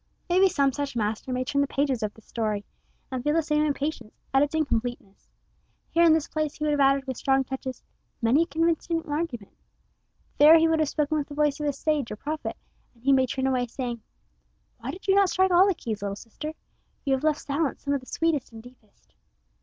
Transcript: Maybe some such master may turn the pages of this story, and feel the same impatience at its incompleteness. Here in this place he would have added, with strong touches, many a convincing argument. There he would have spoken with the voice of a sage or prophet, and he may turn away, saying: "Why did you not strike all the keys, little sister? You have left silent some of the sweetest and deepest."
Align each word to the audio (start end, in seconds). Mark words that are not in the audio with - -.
Maybe 0.31 0.49
some 0.49 0.73
such 0.73 0.95
master 0.95 1.31
may 1.31 1.43
turn 1.43 1.61
the 1.61 1.67
pages 1.67 2.01
of 2.01 2.11
this 2.15 2.25
story, 2.25 2.65
and 3.11 3.23
feel 3.23 3.35
the 3.35 3.43
same 3.43 3.63
impatience 3.63 4.19
at 4.33 4.41
its 4.41 4.55
incompleteness. 4.55 5.29
Here 5.91 6.03
in 6.03 6.11
this 6.13 6.27
place 6.27 6.55
he 6.55 6.63
would 6.63 6.71
have 6.71 6.79
added, 6.79 7.05
with 7.05 7.17
strong 7.17 7.43
touches, 7.43 7.83
many 8.19 8.41
a 8.41 8.45
convincing 8.47 9.03
argument. 9.07 9.55
There 10.39 10.57
he 10.57 10.67
would 10.67 10.79
have 10.79 10.89
spoken 10.89 11.19
with 11.19 11.27
the 11.27 11.35
voice 11.35 11.59
of 11.59 11.67
a 11.67 11.71
sage 11.73 12.09
or 12.09 12.15
prophet, 12.15 12.57
and 12.95 13.03
he 13.03 13.13
may 13.13 13.27
turn 13.27 13.45
away, 13.45 13.67
saying: 13.67 14.01
"Why 14.79 14.89
did 14.89 15.07
you 15.07 15.13
not 15.13 15.29
strike 15.29 15.51
all 15.51 15.67
the 15.67 15.75
keys, 15.75 16.01
little 16.01 16.15
sister? 16.15 16.53
You 17.05 17.13
have 17.13 17.23
left 17.23 17.41
silent 17.43 17.79
some 17.79 17.93
of 17.93 17.99
the 17.99 18.07
sweetest 18.07 18.51
and 18.51 18.63
deepest." 18.63 19.13